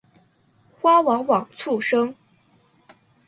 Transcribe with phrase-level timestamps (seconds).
[0.79, 2.15] 花往往簇生。